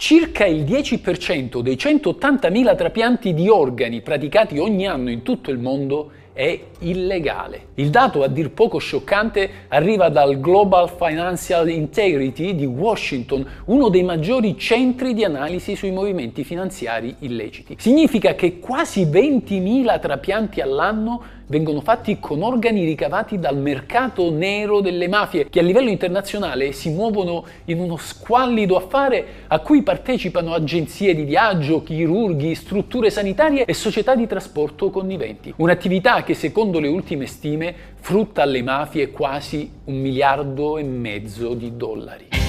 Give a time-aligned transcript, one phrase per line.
[0.00, 6.10] Circa il 10% dei 180.000 trapianti di organi praticati ogni anno in tutto il mondo
[6.32, 7.66] è illegale.
[7.74, 14.02] Il dato, a dir poco scioccante, arriva dal Global Financial Integrity di Washington, uno dei
[14.02, 17.76] maggiori centri di analisi sui movimenti finanziari illeciti.
[17.78, 25.08] Significa che quasi 20.000 trapianti all'anno vengono fatti con organi ricavati dal mercato nero delle
[25.08, 31.14] mafie, che a livello internazionale si muovono in uno squallido affare a cui partecipano agenzie
[31.14, 35.52] di viaggio, chirurghi, strutture sanitarie e società di trasporto conniventi.
[35.56, 41.76] Un'attività che secondo le ultime stime frutta alle mafie quasi un miliardo e mezzo di
[41.76, 42.39] dollari.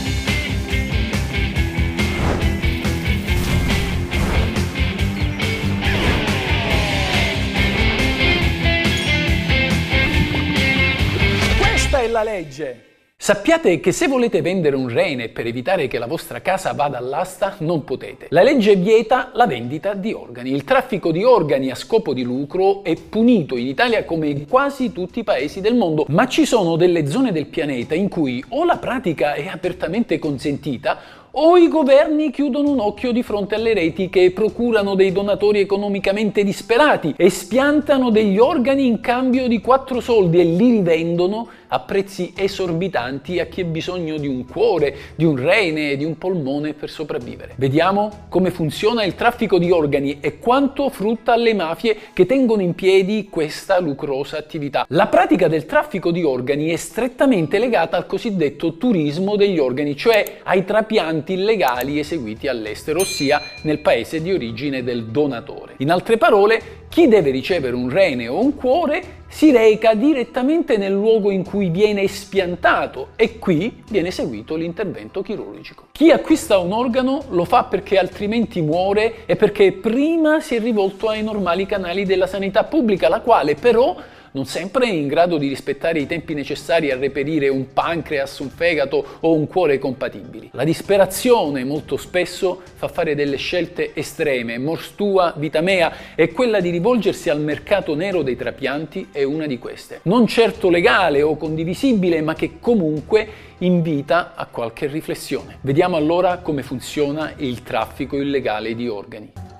[12.11, 12.85] È la legge.
[13.15, 17.55] Sappiate che se volete vendere un rene per evitare che la vostra casa vada all'asta,
[17.59, 18.25] non potete.
[18.29, 20.51] La legge vieta la vendita di organi.
[20.51, 24.91] Il traffico di organi a scopo di lucro è punito in Italia come in quasi
[24.91, 28.65] tutti i paesi del mondo, ma ci sono delle zone del pianeta in cui o
[28.65, 34.09] la pratica è apertamente consentita o i governi chiudono un occhio di fronte alle reti
[34.09, 40.39] che procurano dei donatori economicamente disperati e spiantano degli organi in cambio di quattro soldi
[40.39, 45.37] e li rivendono a prezzi esorbitanti a chi ha bisogno di un cuore, di un
[45.37, 47.53] rene, di un polmone per sopravvivere.
[47.55, 52.75] Vediamo come funziona il traffico di organi e quanto frutta alle mafie che tengono in
[52.75, 54.85] piedi questa lucrosa attività.
[54.89, 60.39] La pratica del traffico di organi è strettamente legata al cosiddetto turismo degli organi, cioè
[60.43, 65.75] ai trapianti illegali eseguiti all'estero, ossia nel paese di origine del donatore.
[65.77, 70.91] In altre parole, chi deve ricevere un rene o un cuore si reca direttamente nel
[70.91, 75.85] luogo in cui viene espiantato e qui viene eseguito l'intervento chirurgico.
[75.93, 81.07] Chi acquista un organo lo fa perché altrimenti muore e perché prima si è rivolto
[81.07, 83.95] ai normali canali della sanità pubblica, la quale però
[84.31, 89.17] non sempre in grado di rispettare i tempi necessari a reperire un pancreas, un fegato
[89.19, 90.49] o un cuore compatibili.
[90.53, 96.59] La disperazione molto spesso fa fare delle scelte estreme, mors tua, vita mea, e quella
[96.59, 99.99] di rivolgersi al mercato nero dei trapianti è una di queste.
[100.03, 105.57] Non certo legale o condivisibile, ma che comunque invita a qualche riflessione.
[105.61, 109.50] Vediamo allora come funziona il traffico illegale di organi.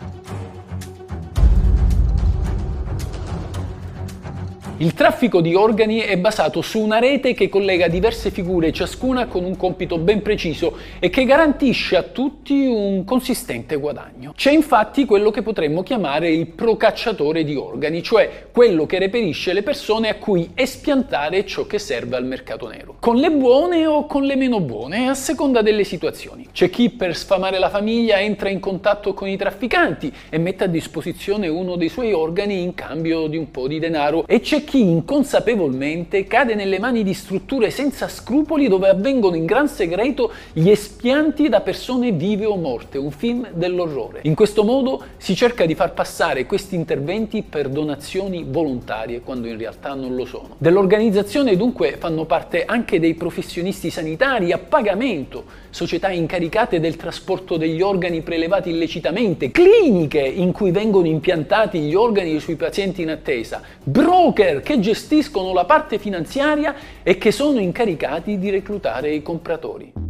[4.82, 9.44] Il traffico di organi è basato su una rete che collega diverse figure, ciascuna con
[9.44, 14.34] un compito ben preciso e che garantisce a tutti un consistente guadagno.
[14.36, 19.62] C'è infatti quello che potremmo chiamare il procacciatore di organi, cioè quello che reperisce le
[19.62, 24.24] persone a cui espiantare ciò che serve al mercato nero, con le buone o con
[24.24, 26.48] le meno buone, a seconda delle situazioni.
[26.52, 30.68] C'è chi per sfamare la famiglia entra in contatto con i trafficanti e mette a
[30.68, 34.80] disposizione uno dei suoi organi in cambio di un po' di denaro e c'è chi
[34.80, 41.50] inconsapevolmente cade nelle mani di strutture senza scrupoli dove avvengono in gran segreto gli espianti
[41.50, 44.22] da persone vive o morte, un film dell'orrore.
[44.24, 49.58] In questo modo si cerca di far passare questi interventi per donazioni volontarie quando in
[49.58, 50.56] realtà non lo sono.
[50.58, 57.82] Dell'organizzazione dunque fanno parte anche dei professionisti sanitari a pagamento, società incaricate del trasporto degli
[57.82, 64.60] organi prelevati illecitamente, cliniche in cui vengono impiantati gli organi sui pazienti in attesa, broker
[64.62, 70.01] che gestiscono la parte finanziaria e che sono incaricati di reclutare i compratori.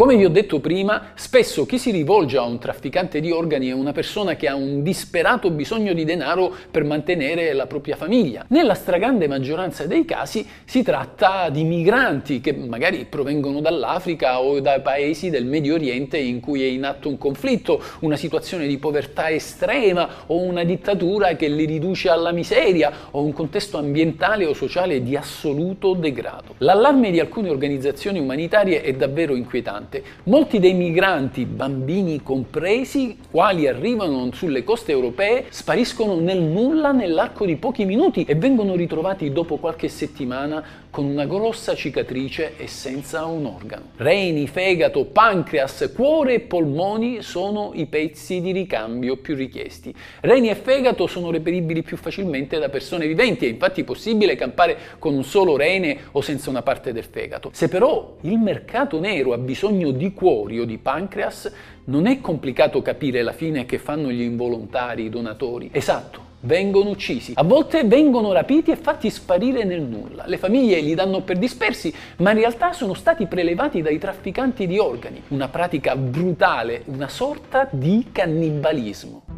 [0.00, 3.72] Come vi ho detto prima, spesso chi si rivolge a un trafficante di organi è
[3.72, 8.46] una persona che ha un disperato bisogno di denaro per mantenere la propria famiglia.
[8.48, 14.80] Nella stragrande maggioranza dei casi si tratta di migranti che magari provengono dall'Africa o dai
[14.80, 19.28] paesi del Medio Oriente in cui è in atto un conflitto, una situazione di povertà
[19.28, 25.02] estrema o una dittatura che li riduce alla miseria o un contesto ambientale o sociale
[25.02, 26.54] di assoluto degrado.
[26.56, 30.04] L'allarme di alcune organizzazioni umanitarie è davvero inquietante importante.
[30.24, 37.56] Molti dei migranti, bambini compresi, quali arrivano sulle coste europee, spariscono nel nulla nell'arco di
[37.56, 43.46] pochi minuti e vengono ritrovati dopo qualche settimana con una grossa cicatrice e senza un
[43.46, 43.90] organo.
[43.96, 49.94] Reni, fegato, pancreas, cuore e polmoni sono i pezzi di ricambio più richiesti.
[50.20, 55.14] Reni e fegato sono reperibili più facilmente da persone viventi, è infatti possibile campare con
[55.14, 57.50] un solo rene o senza una parte del fegato.
[57.52, 61.52] Se però il mercato nero ha bisogno di cuori o di pancreas,
[61.84, 65.70] non è complicato capire la fine che fanno gli involontari, donatori.
[65.72, 70.24] Esatto, vengono uccisi, a volte vengono rapiti e fatti sparire nel nulla.
[70.26, 74.78] Le famiglie li danno per dispersi, ma in realtà sono stati prelevati dai trafficanti di
[74.78, 79.29] organi, una pratica brutale, una sorta di cannibalismo.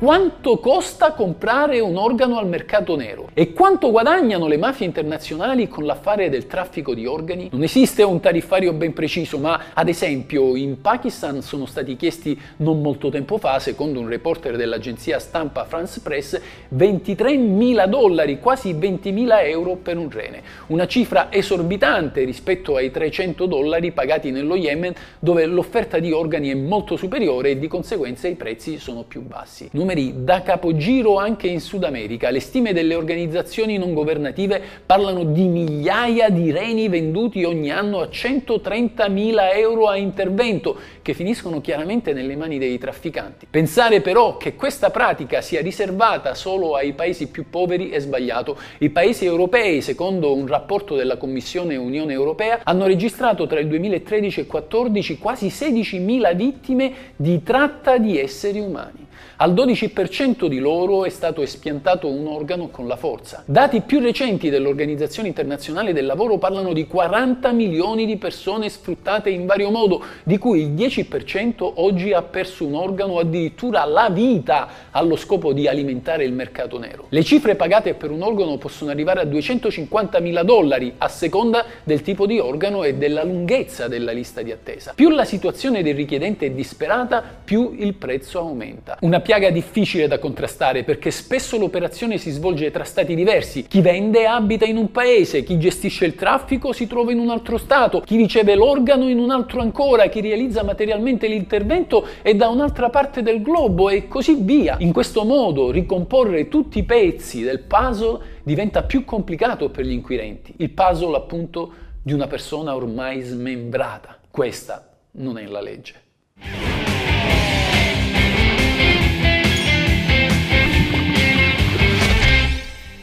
[0.00, 3.28] Quanto costa comprare un organo al mercato nero?
[3.34, 7.50] E quanto guadagnano le mafie internazionali con l'affare del traffico di organi?
[7.52, 12.80] Non esiste un tariffario ben preciso, ma ad esempio in Pakistan sono stati chiesti non
[12.80, 16.40] molto tempo fa, secondo un reporter dell'agenzia stampa France Press,
[16.74, 23.92] 23.000 dollari, quasi 20.000 euro per un rene, una cifra esorbitante rispetto ai 300 dollari
[23.92, 28.78] pagati nello Yemen dove l'offerta di organi è molto superiore e di conseguenza i prezzi
[28.78, 32.30] sono più bassi numeri da capogiro anche in Sud America.
[32.30, 38.04] Le stime delle organizzazioni non governative parlano di migliaia di reni venduti ogni anno a
[38.04, 43.46] 130.000 euro a intervento, che finiscono chiaramente nelle mani dei trafficanti.
[43.50, 48.56] Pensare però che questa pratica sia riservata solo ai paesi più poveri è sbagliato.
[48.78, 54.40] I paesi europei, secondo un rapporto della Commissione Unione Europea, hanno registrato tra il 2013
[54.40, 59.08] e il 2014 quasi 16.000 vittime di tratta di esseri umani.
[59.36, 63.42] Al 12% di loro è stato espiantato un organo con la forza.
[63.46, 69.46] Dati più recenti dell'Organizzazione Internazionale del Lavoro parlano di 40 milioni di persone sfruttate in
[69.46, 75.16] vario modo, di cui il 10% oggi ha perso un organo addirittura la vita allo
[75.16, 77.06] scopo di alimentare il mercato nero.
[77.08, 82.02] Le cifre pagate per un organo possono arrivare a 250 mila dollari a seconda del
[82.02, 84.92] tipo di organo e della lunghezza della lista di attesa.
[84.94, 88.96] Più la situazione del richiedente è disperata, più il prezzo aumenta.
[89.10, 93.64] Una piaga difficile da contrastare perché spesso l'operazione si svolge tra stati diversi.
[93.64, 97.58] Chi vende abita in un paese, chi gestisce il traffico si trova in un altro
[97.58, 102.88] stato, chi riceve l'organo in un altro ancora, chi realizza materialmente l'intervento è da un'altra
[102.88, 104.76] parte del globo e così via.
[104.78, 110.54] In questo modo ricomporre tutti i pezzi del puzzle diventa più complicato per gli inquirenti.
[110.58, 114.18] Il puzzle appunto di una persona ormai smembrata.
[114.30, 116.09] Questa non è la legge.